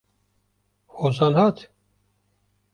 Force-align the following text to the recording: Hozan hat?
Hozan 0.87 1.35
hat? 1.43 1.69